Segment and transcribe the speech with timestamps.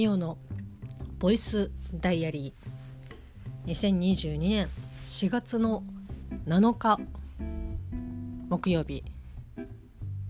[0.00, 0.38] ミオの
[1.18, 3.70] ボイスダイアリー。
[3.70, 4.66] 2022年
[5.02, 5.84] 4月の
[6.46, 6.98] 7日
[8.48, 9.04] 木曜日。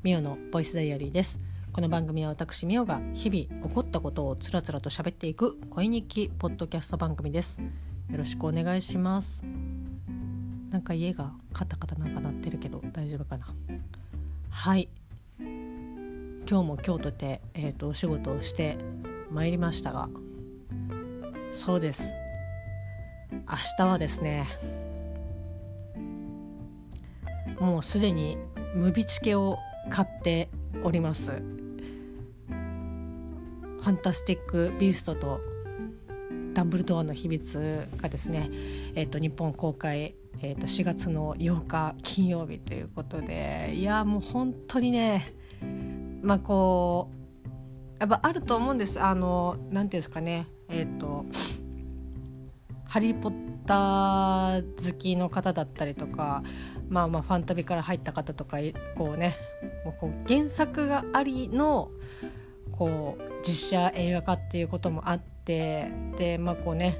[0.02, 1.38] ミオのボイスダイアリーです。
[1.72, 7.62] この番組は私ミオが日々起こったことをつらつらと喋っていく恋日記ポッドキャスト番組です。
[7.62, 9.44] よろしくお願いします。
[10.70, 13.46] なんか家がカタカタなんか鳴ってるけど大丈夫かな。
[14.50, 14.88] はい。
[15.38, 15.48] 今
[16.44, 18.76] 日も今日とて、えーと、お仕事をして
[19.30, 20.08] まいりましたが
[21.52, 22.12] そうです。
[23.32, 23.38] 明
[23.76, 24.46] 日はですね
[27.58, 28.38] もうすでに
[28.74, 29.58] ムビチケを
[29.90, 30.48] 買って
[30.82, 31.42] おります。
[33.80, 35.40] ファンタスティック・ビーストと
[36.52, 38.50] ダンブルドアの秘密がですね、
[38.94, 45.34] えーと、日本公開、えーと4月の8日金曜日ということでいやもう本当にね
[46.22, 47.19] まあこう
[48.00, 48.98] やっぱあると思うんです。
[48.98, 50.46] あの何ていうんですかね。
[50.70, 51.26] えっ、ー、と
[52.88, 53.32] 「ハリー・ポッ
[53.66, 54.62] ター」
[54.92, 56.42] 好きの方だったりとか
[56.88, 58.56] まあまあファンタビから入った方とか
[58.96, 59.34] こうね
[59.84, 61.90] もうこう原作がありの
[62.72, 66.98] こう実写映画化っていうこともあってでまあこうね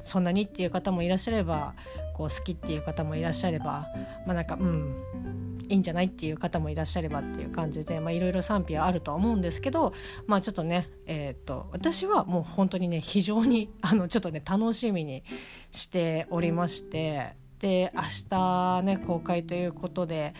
[0.00, 1.74] そんなにっていう方もいらっしゃれば
[2.14, 3.86] こう好きっていう方もいらっしゃれば
[4.26, 5.49] まあなんかうん。
[5.70, 9.92] いいんじゃないっていう方もいらっしゃればっていう感じでいろいろ賛否はあるとは思うんですけど
[10.26, 15.22] まあちょっとねえっ、と私はもう本当にね非常に あのちょっとね楽しみに
[15.70, 20.34] しておりましてで明日ね公開ということで、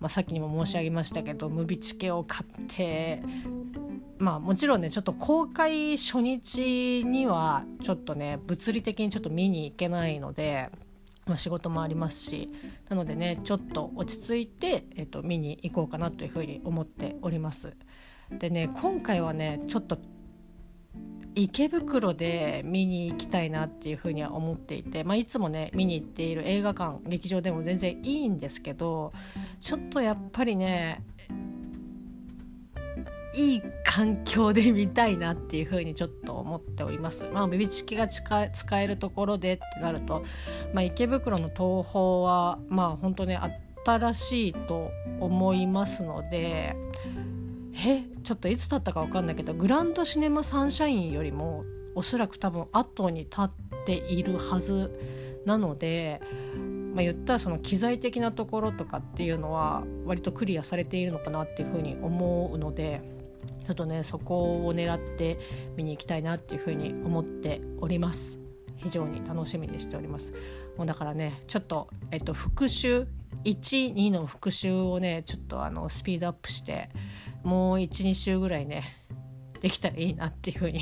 [0.00, 3.22] まあ、さっきにも申し上げましたけどムビチケを買って
[4.18, 10.70] まあもちろんねちょっと公開初日にはちょっとね物理的にちょっと見に行けないので。
[11.26, 12.48] ま、仕事もありますし
[12.88, 17.76] なのでねちょっと落ち着いて、えーと、見に行こうかなというふうに思っております。
[18.30, 19.98] でね今回はねちょっと
[21.36, 29.12] 池袋で見に行きたいなっていうふうには思っていて、まあ、いつもね見に行っている映画館劇場でも全然いいんですけど
[29.60, 31.04] ちょっとやっぱりね
[33.36, 37.28] いい環境で見たいなっていうふうにちょっと思っております。
[37.32, 40.24] まあ、ビビチキが使えるところでってなると、
[40.72, 43.38] まあ、池袋の東宝はまあ本当ね
[43.84, 46.76] 新しいと思いますので
[47.74, 51.64] えちょっといつ経ったか分かんないけどグランドシネマサンシャインよりも
[51.94, 53.50] おそらく多分後に立っ
[53.84, 54.98] ているはず
[55.44, 56.20] なので、
[56.94, 63.16] まあ、言ったらその機材的なところとかっていうのは割とクリアされているのかなっていうふうに思うので。
[63.66, 65.38] ちょっとねそこを狙って
[65.76, 68.38] 見に行きたいなっていうふうに思っております
[68.76, 70.32] 非常に楽しみにしております
[70.76, 73.06] もうだからねちょっと、えっと、復習
[73.44, 76.90] 12の復習をねちょっとあのスピードアップして
[77.42, 78.82] もう12週ぐらいね
[79.60, 80.80] できたらいいなっていうふうに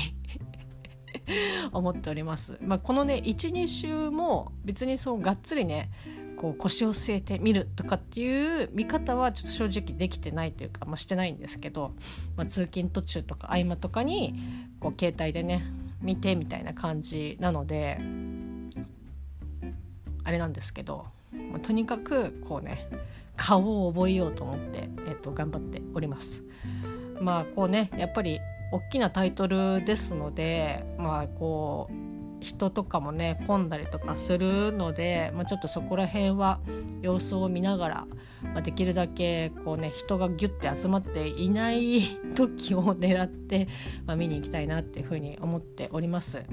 [1.71, 2.57] 思っております。
[2.61, 5.89] まあ、このね12週も別にそうがっつりね
[6.37, 11.93] こう腰を据えて見るとかっていう見方はちょっと正直できてないというか、まあ、してないんですけど、
[12.35, 14.35] まあ、通勤途中とか合間とかに
[14.79, 15.65] こう携帯でね
[16.01, 17.99] 見てみたいな感じなので
[20.23, 21.05] あれなんですけど、
[21.51, 22.87] まあ、とにかくこうね
[23.35, 26.43] 顔を覚えようと思って、えー、と頑張っております。
[27.19, 28.39] まあこうねやっぱり
[28.71, 36.59] 大きなタイトルですのでまあこう人とかもね混んだりとかするので、まあ、ちょっとそこら辺は
[37.01, 38.07] 様子を見ながら、
[38.53, 42.01] まあ、できるだけこうね人がギュッて集まっていない
[42.35, 43.67] 時を狙って、
[44.05, 46.43] まあ、見に行きたいなっていうふうに思っております。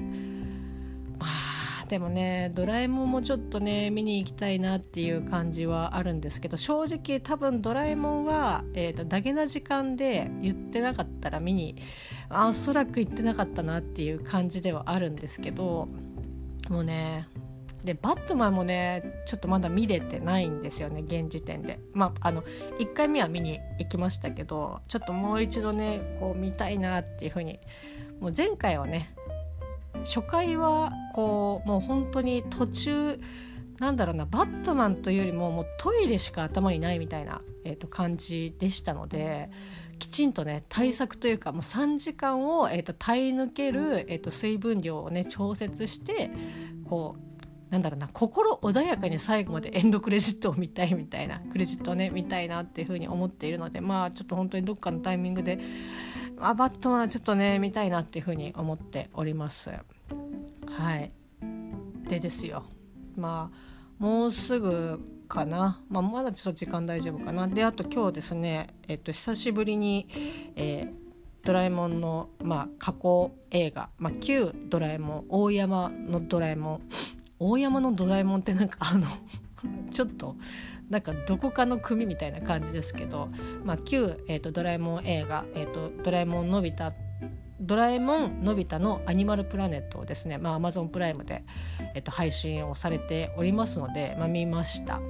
[1.89, 11.75] でもねドラえもんもちょっとね見に行きたいなっていう感じはあるんですけど正直多分ドラえもんは、えーと、ダゲな時間で言ってなかったら見に
[12.29, 15.89] あおそらく行ってなかったなっていう感じではあるんですけど
[16.69, 17.27] もうね
[17.83, 21.79] でバットマンもねちょっとまだ見れてないんですよね現時点で。
[21.93, 22.41] まああの
[22.79, 27.59] 1回目は見に行きましたけどちょっともう一度ねこう見たいなっていうふうに
[28.21, 29.13] もう前回はね
[30.03, 33.19] 初回はこうもう本当に途中
[33.79, 39.49] なんだろうなバットマンというよりももうトイレしか頭にないみたいな、えー、と感じでしたので
[39.99, 46.29] きちんとね対策というかもう3時間を、えーと、耐え抜ける、えーと、水分量をね調節して
[46.85, 55.57] こうなんだろうな心穏やかに最後までエンドクレジットを見たいみたいなクレジットをね見たいなっていうふうに思っているのでまあちょっと本当にどっかのタイミングで
[56.39, 59.69] あバットマンちょっとね見たいなっていうふうに思っております。
[59.69, 61.11] はい。
[62.07, 62.63] でですよ。
[63.15, 67.47] まあもうすぐかな、まあ、まだちょっと時間大丈夫かな。
[67.47, 70.07] であと今日ですね、えっと、久しぶりに、
[70.55, 76.81] えー、ドラえもんの、まあ、過去映画、まあ、旧ドラえもん大山のドラえもん。
[77.39, 79.07] 大山のドラえもんってなんかあの
[79.91, 80.35] ちょっと
[80.93, 83.29] なんかどこかの組みたいな感じですけど、
[83.65, 86.91] まあ、旧、えーと、ドラえもん映画、えーと「ドラえもんのび太」
[87.59, 91.45] ドラえもんのび太のアニマルプラネットをですね、まあ、Amazon プライムで、
[91.95, 95.01] えっと、配信をされておりますので、まあ、見ました。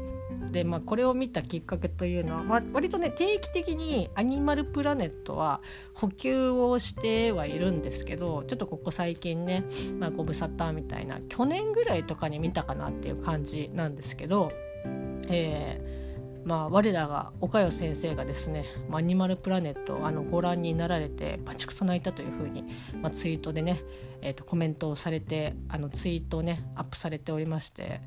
[0.52, 5.62] で、まあ、これを見たきっかけというのは、まあ、割とね定期的にアニマルプラネットは
[5.96, 9.64] 補給をしてはいるんですけどちょっとここ最近ね、
[10.00, 14.52] まあ、ご無沙汰みたいな去年ぐらいとかに見たかなっていう感じなんですけど、
[15.30, 16.04] えー
[16.46, 22.64] まあ、我らが岡代先生がですね「アニマルプラネット」あのご覧になられてバチクソ泣いたというふうに、
[23.02, 23.82] まあ、ツイートでね、
[24.22, 28.02] えー、とコメントをされてあのツイートをねアップされておりまして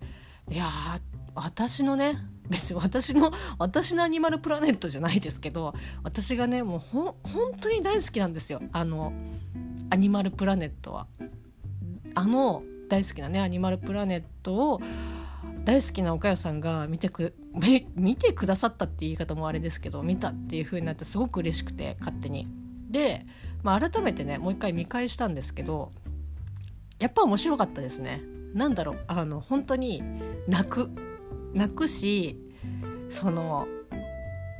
[0.50, 0.66] いや
[1.34, 2.18] 私のね
[2.48, 9.12] 別に私の私のアニマルプラネットじゃないですけど私がねもうほ本当に大好きなんですよあの
[9.88, 11.06] アニマルプラネットは。
[12.14, 14.80] あの大好きなねアニマルプラネットを
[15.66, 17.34] 大好きな岡代さんが見てく
[17.96, 22.46] 見てくださったって言い方もあれですけど見たっていう風になってすごく嬉しくて勝手に。
[22.88, 23.26] で、
[23.64, 25.90] まあ、改めてねもう一回見返したんですけど
[27.00, 28.22] やっぱ面白かったですね。
[28.54, 30.02] なんだろうあの本当に
[30.46, 30.88] 泣く
[31.52, 32.40] 泣くし
[33.08, 33.66] その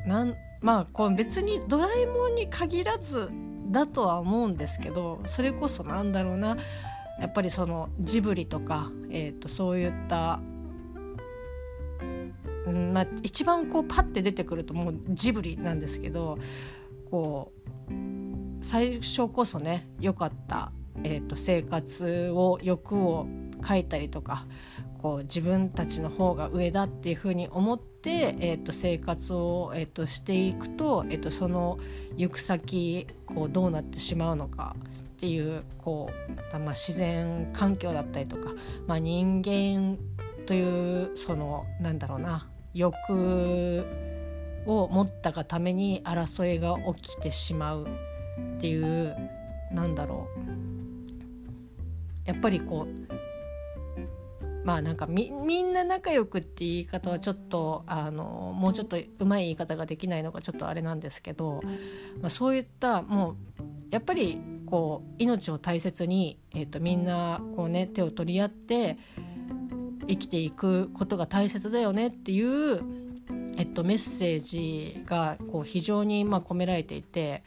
[0.06, 3.32] なんまあこう別に「ドラえもん」に限らず
[3.70, 6.56] だとは思うんですけどそれこそなんだろうな
[7.20, 10.41] やっぱりそのジブリとか、えーとそういった
[12.71, 16.39] んまあ、一番こうパッて出てくるともうジブリなんですけど
[17.11, 17.53] こ
[17.89, 17.93] う
[18.61, 20.73] 最初こそね良かった、
[21.05, 23.27] えーと、生活を欲を
[23.67, 24.47] 書いたりとか
[24.99, 31.79] こう自分たちの方が上だっていうふうに思って、えーと、生活を、えーと、していくと,、えー、とその
[32.17, 34.75] 行く先こうどうなってしまうのか
[35.17, 38.51] っていうこう、まあ、自然環境だったりとか、
[38.87, 39.97] まあ、人間
[40.45, 43.87] というそのなんだろうな欲
[44.67, 47.87] を持ったがために争いが起きてしまう
[48.56, 49.17] っていう
[49.73, 52.28] なんだろう。
[52.28, 53.17] やっぱりこう
[54.64, 61.61] まあなんかみみんな仲良くって言い方はちょっとあのもうちょっとうまい言い方ができないのがちょっとあれなんですけど、
[62.20, 63.37] まあ、そういったもう
[63.93, 68.99] やっぱりこう命を大切に、えーと、みんなこう、ね、手を取り合って
[70.08, 72.81] 生きていくことが大切だよねっていう、
[73.56, 77.43] えっと、メッセージがこう非常にまあ込められていて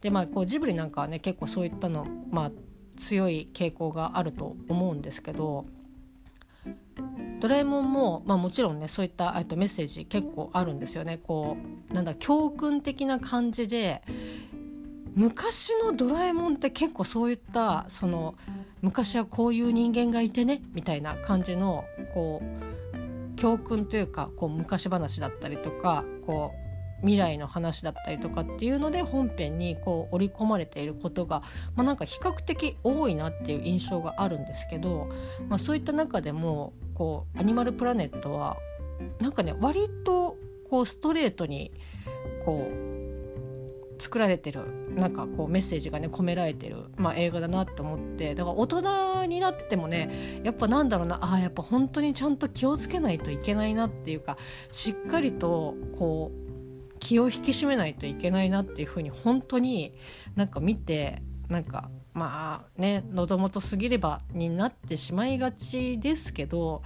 [0.00, 2.50] で、まあ、こうジブリなんかはね結構そういったの、まあ、
[2.96, 5.64] 強い傾向があると思うんですけど
[7.40, 11.18] ドラえもんも、まあ、もちろんねそういったとメッセージ結構あるんですよね。
[11.18, 11.58] こ
[11.90, 14.02] うなんだ教訓的な感じで
[15.14, 18.34] 昔のドラえもんって結構そういったその
[18.84, 31.40] 昔はこういう人間がいてねみたいな感じのこう教訓というかこう昔話だったりとかこう未来の話だったりとかっていうので本編にこう織り込まれていることが、
[31.74, 35.08] まあ、なんか比較的多いなっていう印象があるんですけど、
[35.48, 38.58] まあ、そういった中でもこうアニマルプラネットは
[39.18, 40.36] なんかね割と
[40.68, 41.72] こうストレートに
[42.44, 42.93] こう
[43.98, 54.36] 作られてるなんかこうメッセージがね込められてる、まあ、映画だなと思ってだから大人になってもねやっぱなんだろうなあやっぱ本当にちゃんと気をつけないといけないなっていうか
[54.70, 59.94] しっかりとこう気を引き締めないといけないなっていうふうに本当に
[60.36, 66.82] なんか見てなんかまあね喉元過ぎればになってしまいがちですけど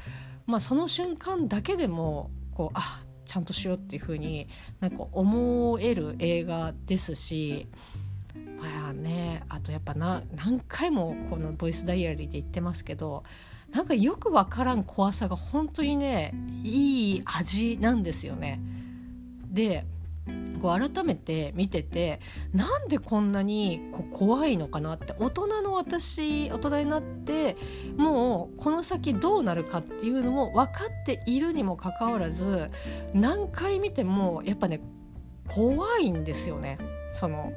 [0.46, 4.49] まあその瞬間だけでもこうあちゃんとしようっていうふうに
[4.80, 7.68] なんか思える映画ですし
[8.61, 13.23] まあねあとやっぱな何回もこの「ボイスダイアリー」で言ってますけど
[13.70, 16.32] なんかよくわからん怖さが本当にね
[16.64, 18.61] いい味なんですよね。
[19.50, 19.85] で
[20.61, 22.20] こう改めて見てて
[22.52, 27.56] なんでこんなにこう怖いのかなって大人の私大人になって
[27.97, 32.70] もうこの先どうなるかっていうのも分かっているにもかかわらず
[33.14, 34.80] 何回見てもやっぱね
[35.47, 36.78] 怖いんですよね
[37.12, 37.52] その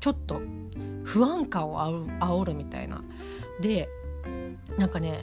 [0.00, 0.40] ちょっと
[1.04, 1.78] 不安感を
[2.20, 3.02] 煽るみたいな。
[3.60, 3.88] で
[4.78, 5.20] なんかね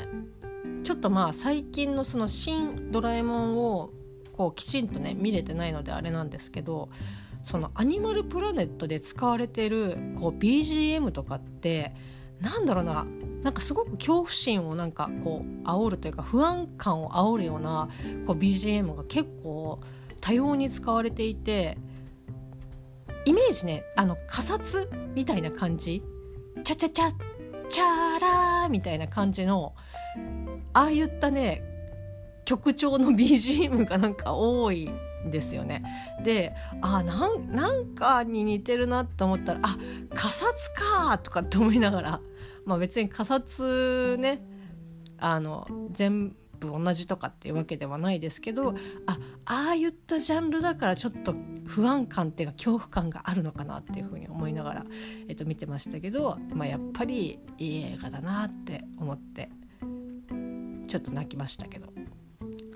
[0.84, 3.92] ちょっとまあ最近のその「新ドラえもん」を
[4.40, 6.88] こうきちんとね見れてないのであれなんですけど
[7.44, 11.92] そのアニマルプラネットで使われてるこう BGM とかって
[12.40, 13.06] なんだろうな
[13.44, 17.90] なんかすごく恐怖心をなんかこう煽るというか不安感を煽るような
[18.26, 19.82] こう BGM が結構
[20.22, 21.78] 多様に使われていて
[23.26, 26.02] イメージねあの仮殺みたいな感じ
[26.64, 27.12] チャチャチャ
[27.68, 29.76] チャラーみたいな感じの
[30.72, 31.69] ああいったね
[32.50, 34.90] 曲調の BGM がなんか多い
[35.24, 35.84] んですよね。
[36.24, 39.78] であなんなんかに似てるなと思ったらあ
[40.16, 42.22] 仮殺かとかって思いながら
[42.66, 44.44] まあ別に仮殺ね
[45.20, 48.74] あの全部同じとかっていうわけではないですけど
[49.06, 51.36] あああいったジャンルだからちょっと
[51.68, 54.86] 不安感っていうか恐怖感があるのかなっていうふうに思いながら、
[55.28, 59.52] えっと、見てましたけど、まあ、やっぱりいい映画だなって思って
[60.88, 61.99] ちょっと泣きましたけど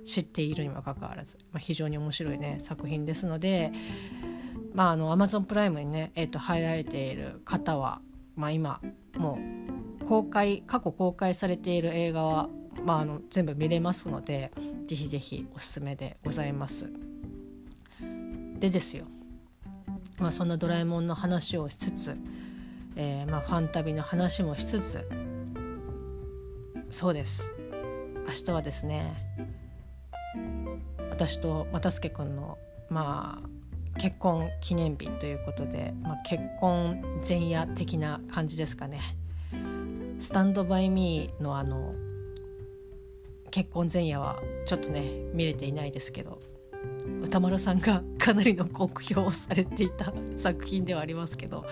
[0.06, 3.72] 知っているにもかかわらず、まあ、非常に面白いね作品ですので。
[4.74, 8.02] まあ、あの Amazon プライムにね、えー、と入られている方は、
[8.36, 8.82] まあ、今
[9.18, 9.38] も
[10.02, 12.50] う公開過去公開されている映画は
[12.84, 14.52] まあ、あの全部見れますので
[14.88, 16.92] ぜひぜひおすすめでございます。
[18.60, 19.06] でですよ、
[20.20, 22.18] まあ、そんな「ドラえもん」の話をしつつ、
[22.96, 25.10] えー、まあ、ファン旅の話もしつつ
[26.90, 27.52] そうです
[28.26, 29.16] 明日はですね
[31.14, 32.58] 私と又助君の
[32.90, 39.00] まあ結婚記念日ということで、まあ、結婚前夜的な感じですかね。
[40.20, 41.94] スタンドバイミーのあの
[43.52, 45.04] 結婚前夜はちょっとね
[45.34, 46.42] 見れていないですけど
[47.22, 51.64] 歌丸さんが かなりの酷評をされていた作品ではありますけど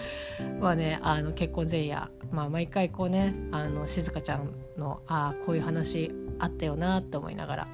[0.60, 7.68] まあねあの結婚前夜、まあ、毎回こうねあの静香ちゃんのああこういう話あったよなと思いながら、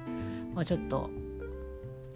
[0.54, 1.10] まあ、ちょっと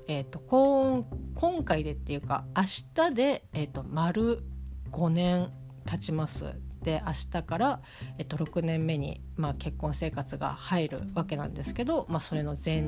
[0.09, 1.05] え、ー、と今
[1.35, 2.63] 今回でっていうか明
[2.95, 4.43] 日で、えーと、丸
[4.91, 5.51] 5年
[5.87, 6.55] 経ちます。
[6.83, 7.81] で明日から、
[8.19, 12.83] えっと、6年目に、まあ、結婚生活が入るわけなんですけど、まあ、それの前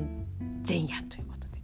[0.67, 1.61] 前夜ということで。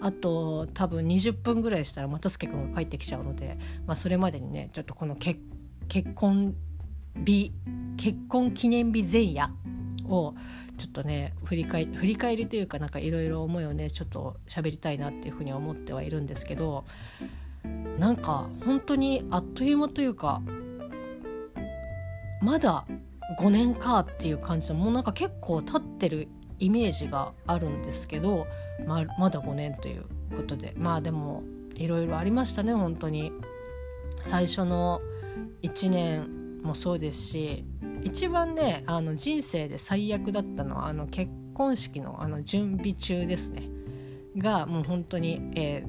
[0.00, 5.40] あと多分20分ぐらいしたら又助君が帰ってきちゃうので、まあ、それまでにねちょっとこの結
[6.14, 6.54] 婚
[7.16, 7.52] 日
[7.96, 9.50] 結婚記念日前夜
[10.08, 10.34] を
[10.78, 16.84] ちょっとね振り返振り返りというかなんかいろいろ思いをねちょっと喋りたいなっていうふうに思ってはいるんですけど
[17.98, 20.42] なんか本当にあっという間というか
[22.42, 22.86] まだ
[23.40, 28.46] 5年かっていう感じでもうなんか結構経ってるイメージがあるんですけど、
[28.86, 30.04] ま、まだ5年という
[30.36, 31.42] ことでまあでも
[31.74, 33.32] いろいろありましたね本当に。
[34.24, 35.02] 最初の
[35.62, 37.64] 1年もそうですし
[38.04, 43.68] 一番ねあの人生で最悪だったのはあの結婚式のあの準備中ですね。
[44.36, 45.86] がもう本当に、えー、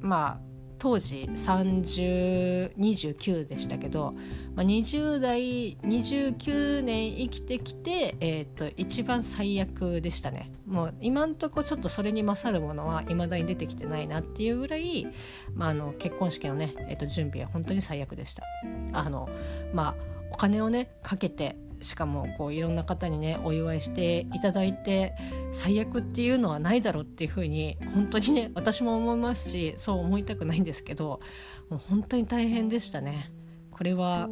[0.00, 0.40] まあ
[0.78, 4.12] 当時3029でしたけど、
[4.54, 10.52] まあ、20代29年生きてきて、えーと、一番最悪でしたね。
[10.66, 15.08] もう今んとこちょっとそれに勝るものは未だに出てきてないなっていうぐらい、
[15.52, 18.44] まあ、あの結婚式のね、えーと準備は本当に最悪でした。
[18.92, 19.28] あの
[19.72, 19.96] まあ
[20.38, 25.14] 金をねかけてしかもこういろんな方にねお祝いしていただいて
[25.52, 31.20] 最悪っていうのはないだろうっていうふうに本当にね私も思いますしそう思いたくないんですけど
[31.68, 33.32] もう本当に大変でしたね。
[33.70, 34.28] これは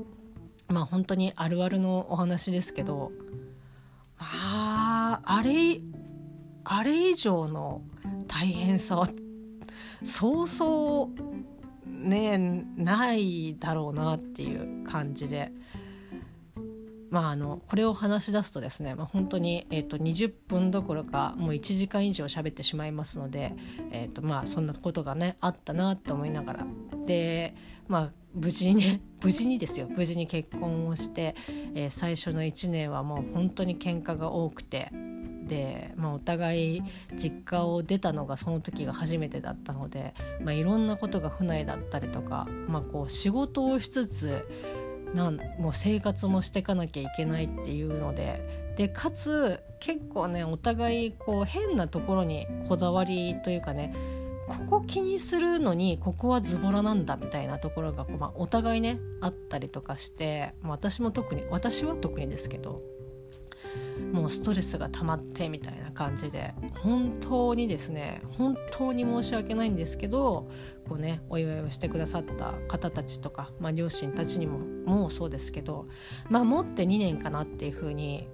[0.68, 3.12] まあ本当にあるあるのお話ですけど
[4.18, 5.80] ああれ
[6.64, 7.82] あれ以上の
[8.26, 9.08] 大変さは
[10.02, 12.38] そうそうね
[12.76, 15.52] ないだろうなっていう感じで
[17.10, 23.54] まあ、あのこれを話し出すとですね、まあ、本当に、えーと、20分どころかもう1時間以上喋ってしまいますので、
[23.92, 26.66] えーとまあ、そんなことがねあったなと思いながら。
[27.06, 27.54] で、
[27.88, 29.88] まあ、無事にね 無事にですよ。
[29.88, 31.34] 無事に結婚をして、
[31.74, 34.90] えー、最初の1年はもう本当に喧嘩が多くて。
[35.46, 36.82] で、まあ、お互い
[37.14, 44.44] 実家を出たのがその時が初めてだったので、まあ、いろんなことが不内だったりとか、まあ、こう仕事をしつつ
[45.14, 48.66] なんもう生活もしていかなきゃいけないっていうので。
[48.76, 53.94] でかつ結構ねお互いこう変なところにこだわりというかね
[54.46, 62.95] ここ気にするのにここはズボラなんだみたいなところが、まあ、お互いねあったりとかして、まあ、私も特に私は特にですけど。
[64.12, 70.48] もうストレスが溜まってみたいな感じで本当にですね本当に申し訳ないんですけど
[70.88, 75.86] こうねお祝いをしてくださった方たちとか、まあ、両親たちにももうそうですけど
[76.28, 78.28] まあもって2年かなっていうふうに、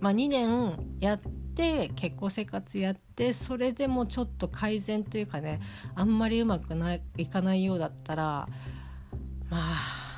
[0.00, 5.60] まあ、2年やって結婚生活やってそれでもちょっと改善というかね
[5.94, 8.48] あんまりうまくないいかないようだったら
[9.50, 10.10] まあ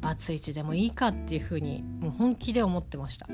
[0.00, 3.26] バツイチでもいいかっていうふうにもう本気で思ってました。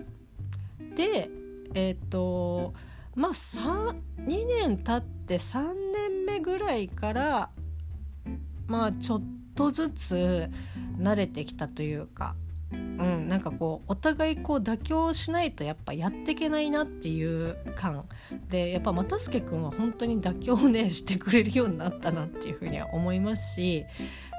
[0.97, 1.31] で
[1.75, 2.73] えっ、ー、と
[3.15, 3.93] まあ2
[4.47, 7.50] 年経って3年目ぐらいから
[8.67, 9.23] まあちょっ
[9.55, 10.50] とずつ
[10.99, 12.35] 慣れてきたというか
[12.73, 18.05] うん、なんかこうお互いこう妥協しないとやっぱやっていけないなっていう感。
[18.49, 23.85] でやっぱ又助君は本当に妥協をねしてくれるようになったなっていうふうには思いますし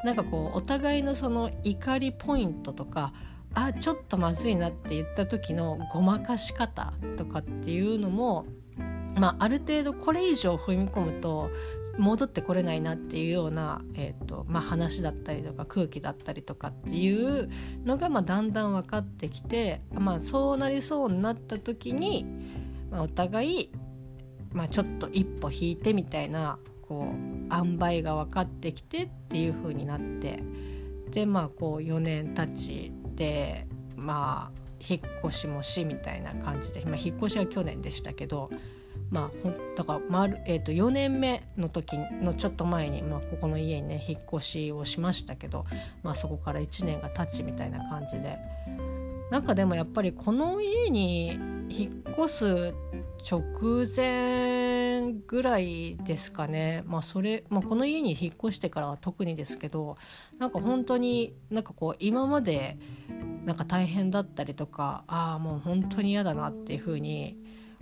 [0.04, 3.14] なんかこうお互いのその怒りポイントとか
[3.60, 8.46] あちょっとまずいなって言った時のごまかし方とかっていうのも
[9.16, 11.50] まあ、ある程度これ以上踏み込むと
[11.98, 17.50] 戻ってこれないなっていうような、えーとまあ、話だったりとか空気だったりとかっていう
[17.84, 22.28] のが、まあ、だんだん分かってきて、まあ、そうなりそうになった時に、
[22.92, 23.72] まあ、お互い、
[24.54, 27.16] まあ、ちょっと一歩引いてみたいなこう
[27.52, 30.44] 塩梅が分かってきてっていう風になって
[31.10, 34.52] でまあこう4年経ちでまあ
[34.88, 38.50] 引っ越しもしみたいな感じで、まあ、引っ越しは去年でしたけど。
[39.10, 45.66] まあほん、だから丸、えー、と4年目の時のちょっと前に、まあ、ここの家にね引っ越しをしましたけど、
[46.04, 48.38] まあ、そこから1年が経ちみたいな感じで
[49.32, 52.74] なんかでもやっぱりこの家に引っ越す
[53.30, 53.42] 直
[53.96, 54.67] 前
[55.28, 59.98] ぐらいですかね、まあそれまあ、この家に引っ越してからは特にですけど
[60.40, 62.78] なんか本当になんかこう今まで
[63.44, 67.38] なんか大変だったりとかああもう本当に嫌だなっていうふうに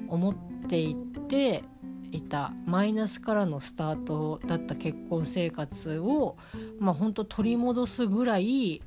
[0.07, 0.35] 思っ
[0.67, 0.95] ていっ
[1.27, 1.63] て
[2.11, 6.37] いたマイナスからのスタートだった結婚生活を
[6.79, 8.81] まあ本当取り戻すぐらい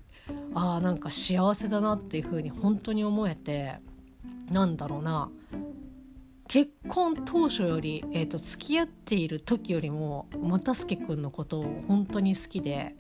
[0.55, 3.77] ああなんか幸せだなっていうふうに本当に思えて
[4.51, 5.31] なんだろうな。
[6.49, 12.97] 結婚当初より、えーと、付き合っている時よりも又助君のことを本当に好きで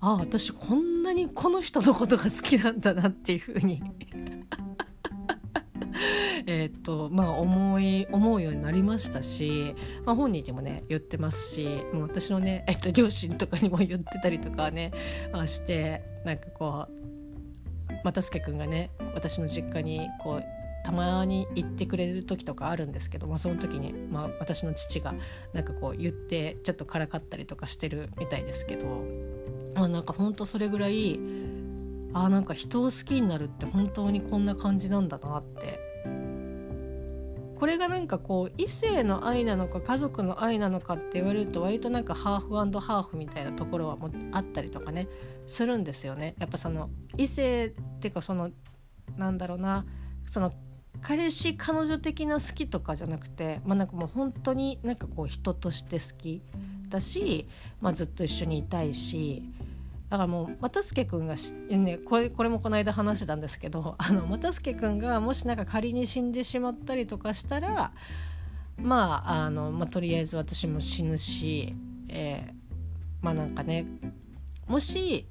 [0.00, 3.82] ああ私こんなにこの人のことが好きなんだなっていうふうに。
[6.46, 9.74] えっとまあ思い思うようになりましたし、
[10.06, 14.90] まあ、本人にもね言ってますしもう私のね、えっと、両親とかにも言ってたりとかね
[15.46, 17.00] してなんかこう
[18.04, 25.14] 又助君がね私の実家にこうたまに行ってくれる時とかあるんですけど、まあ、その時に、まあ、私の父が
[25.52, 29.04] なんかこう言ってちょっとからかったりとかしてるみたいですけど、
[29.74, 31.18] まあ、なんかほんとそれぐらい
[32.12, 35.78] あなんか人を好きになるって本当にこんな感じなんだなって
[37.60, 45.08] これがなんかこう異性の愛なのか家族の愛なのかって言われると割となんかハーフハーフみたいなところはもあったりとかね
[45.46, 46.34] するんですよね。
[46.38, 46.88] やっぱその
[47.18, 48.50] 異性っていうかその
[49.18, 49.84] なんだろうな
[50.24, 50.52] その
[51.02, 56.42] 彼氏彼女的な好きとかじゃなくてまあなんかもう本当になんかこう人として好き
[56.88, 57.46] だし、
[57.80, 59.42] まあ、ずっと一緒にいたいし
[60.08, 61.36] だからもう又助君が
[61.70, 67.92] ねこれこれもこの間話してたんですけど又助君がもしなんか仮に死んでしまったりとかしたら
[68.76, 71.74] まああの、まあ、とりあえず私も死ぬし、
[72.08, 72.52] えー、
[73.22, 73.86] まあなんかね
[74.66, 75.26] もし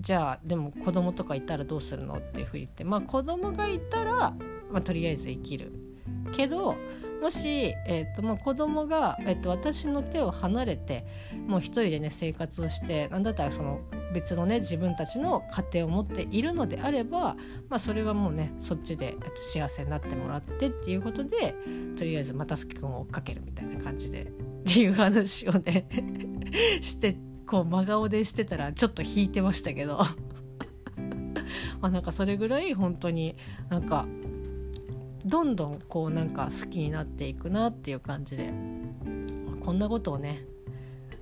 [0.00, 4.34] じゃあでも子供とかいたらどうするのっていうふうに言ってまあ子供がいたら、
[4.70, 5.72] まあ、とりあえず生きる。
[6.32, 6.76] けど
[7.22, 11.06] もし、えーとまあ、子供が、えーと、私の手を離れて
[11.46, 13.80] もう一人でね生活をしてなんだったらその
[14.12, 17.36] 別のね自分たちの家庭を持っているのであれば、
[17.68, 21.54] まあ、それはもうねそっちで、幸せになってもらってっていうことで
[21.96, 24.26] とりあえず又助君を追っかけるみたいな感じでっ
[24.64, 25.88] ていう話をね
[26.80, 29.98] してこう真顔でしてたらちょっと引いてましたけど。
[31.80, 33.36] まあなんかそれぐらい本当に
[33.68, 34.06] なんか
[35.26, 38.52] どんどんこうなんか好きになっていくなっていう感じで。
[39.64, 40.44] こんなことをね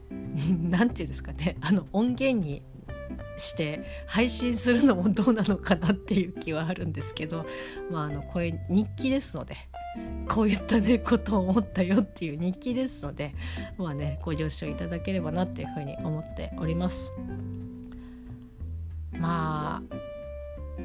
[0.68, 1.56] 何て言うんですかね。
[1.62, 2.62] あの音源に
[3.38, 7.46] して配信するのもどうなのかなっていう気はあるんですけど。
[7.90, 9.56] まああのこれ日記ですので。
[10.28, 13.34] こういったねことを思ったよっていう日記ですので。
[13.78, 17.12] まあねご了承いただければなっていうふうに思っております。
[19.12, 19.82] ま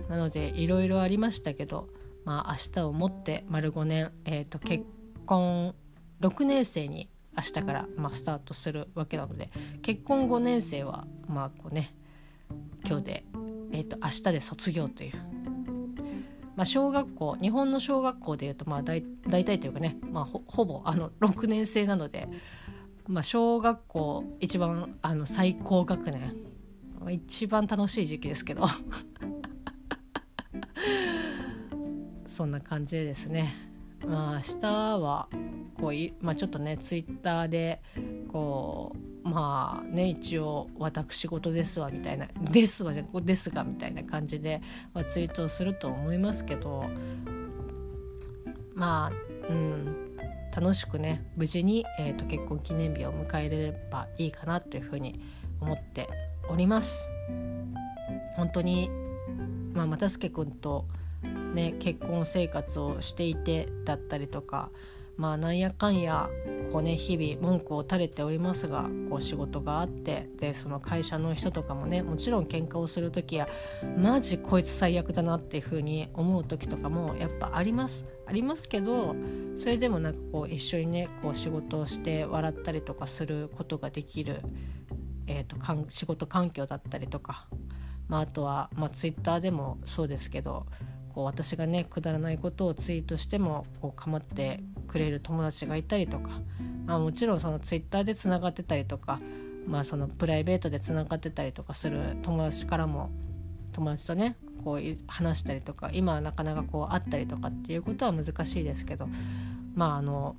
[0.08, 1.90] あなのでいろいろありましたけど。
[2.30, 4.86] まあ、明日をもって丸5年、えーと、結
[5.26, 5.74] 婚
[6.22, 9.50] 6年生に明日から、まあ、スタートするわけなので
[9.82, 11.96] 結婚5年生はまあこうね
[12.88, 13.24] 今日で、
[13.72, 15.14] えーと、明日で卒業という、
[16.56, 22.30] まあ、小学校日本の小学校でいうとまあ大大体というかね、まあ、ほほぼあの6年生なので、
[23.08, 26.36] まあ、小学校一番あの最高学年。
[27.10, 28.68] 一番楽しい時期ですけど。
[32.40, 33.54] そんな感じでですね。
[34.08, 34.68] まあ明日
[35.02, 35.28] は
[35.78, 37.82] こうい、まあ、ちょっとねツイッターで
[38.30, 44.62] こうまあね一応私事ですわみたいな「ですわ」じゃ「ですが」みたいな感じで、
[44.94, 46.86] まあ、ツイートをすると思いますけど
[48.74, 49.12] まあ
[49.50, 49.98] うん
[50.56, 55.20] 楽しくね無事に、えーと、結婚記念日を迎えれればいいかなというふうに
[55.60, 56.08] 思って
[56.48, 57.10] おります。
[58.38, 58.90] 本当に
[59.74, 60.88] まあ又助君と
[61.54, 64.72] ね結婚生活をしていてだったりとか
[65.20, 66.30] まあなんやかんや
[66.72, 73.48] こうね日々文句を垂れておりますがこう仕事があってでその会社の人とかもねもちろん喧嘩をする時や
[73.98, 78.06] マジこいつ最悪だなっていう風に思う時とかもやっぱあります。
[78.30, 79.16] ありますけど
[79.58, 84.40] それでもなんかこう一緒にねこう仕事をして笑ったりとかすることができる、
[85.26, 87.48] えーと、かん仕事環境だったりとか、
[88.08, 90.68] まあ、あとは、まあ、ツイッターでもそうですけど
[91.20, 96.30] こう私がねくだらないことをツイートしてもこう構ってくれる友達がいたりとか、
[96.86, 99.20] まあ、もちろんそのツイッターでつながってたりとか、
[99.68, 103.12] まあ、そのプライベートでつながってたりとかする友達からも
[103.74, 109.10] 友達とねこう話したりとか今はなかなかこう会ったりとかっていうことは難しいですけど
[109.76, 110.38] まああの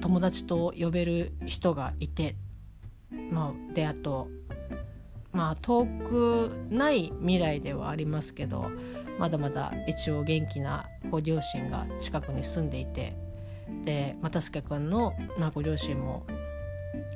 [0.00, 2.34] 友達と呼べる人がいて、
[3.30, 4.26] まあ、であと
[5.34, 8.70] まあ遠くない未来ではありますけど
[9.18, 13.16] まだまだ一応元気なご両親が近くに住んでいて
[13.84, 16.24] で又助君の、まあ、ご両親も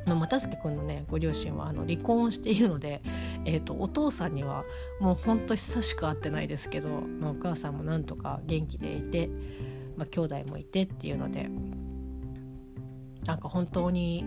[0.06, 3.02] まあ、又助君のねご両親はあの離婚しているので、
[3.44, 4.64] えーと、お父さんには
[5.00, 9.28] もうほんと久しく会ってないですけど、まあ、お母さんもなんとか元気でいて、
[9.96, 11.50] まあ、兄弟もいてっていうので
[13.26, 14.24] なんか本当に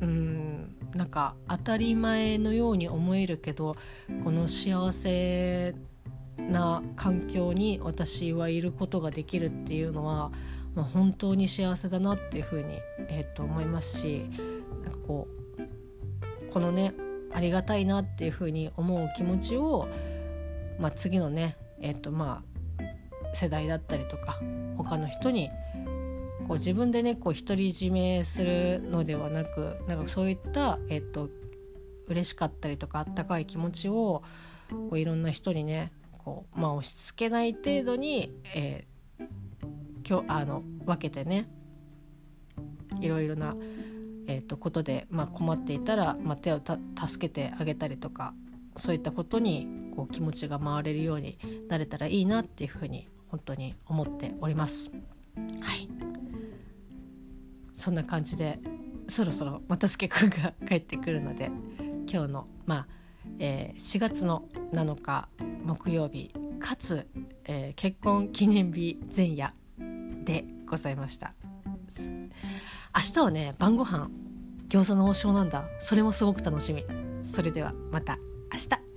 [0.00, 0.37] うん
[0.94, 3.76] なんか当たり前のように思えるけど
[4.24, 5.74] この幸せ
[6.38, 10.30] な環境に私はいることができるっていうのは、
[10.74, 14.30] まあ、本当に幸せだなっていうふうに、えー、と思いますし
[14.84, 16.94] なんかこうこのね
[17.32, 19.88] ありがたいなっていうふうに思う気持ちを、
[20.78, 22.42] まあ、次のね、えーとま
[22.80, 24.40] あ、世代だったりとか
[24.76, 25.50] 他の人に
[26.48, 31.28] こう自分でねこう独り占めするのではなくなんかそういった、えーと、
[32.06, 34.22] 嬉しかったりとかあったかい気持ちを
[34.70, 39.26] こういろんな人にねこう、まあ、押し付けない程度に、えー、
[40.08, 41.50] 今日あの分けてね
[43.02, 43.54] いろいろな、
[44.26, 48.32] えーと、ことで、まあ、困っていたら、まあ、手を助けてあげたりとか
[48.74, 51.36] そういったことにこう気持ちが回れるように
[51.68, 54.90] なれたらいいなっていうふうに本当に思っております。
[55.60, 55.87] はい
[57.78, 58.58] そんな感じで
[59.08, 61.50] そろそろ又助くんが帰ってくるので
[62.10, 62.86] 今日のまあ
[63.38, 65.28] えー、4月の7日
[65.64, 67.06] 木曜日かつ、
[67.44, 69.54] えー、結婚記念日前夜
[70.24, 71.34] でございました。
[72.96, 74.10] 明日はね晩ご飯
[74.68, 75.64] 餃子の王将なんだ。
[75.80, 76.84] それもすごく楽しみ。
[77.22, 78.16] それではまた
[78.52, 78.87] 明日。